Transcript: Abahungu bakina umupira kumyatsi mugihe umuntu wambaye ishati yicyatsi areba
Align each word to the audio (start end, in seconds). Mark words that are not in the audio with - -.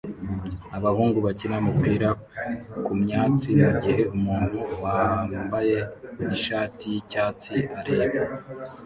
Abahungu 0.77 1.17
bakina 1.25 1.55
umupira 1.63 2.09
kumyatsi 2.85 3.49
mugihe 3.61 4.01
umuntu 4.15 4.57
wambaye 4.83 5.77
ishati 6.35 6.83
yicyatsi 6.93 7.55
areba 7.79 8.15